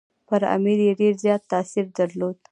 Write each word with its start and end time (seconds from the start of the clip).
پر 0.27 0.41
امیر 0.55 0.79
یې 0.85 0.93
ډېر 0.99 1.13
زیات 1.23 1.43
تاثیر 1.51 1.85
درلود. 1.97 2.35